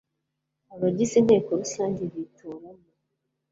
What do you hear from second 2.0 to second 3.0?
bitoramo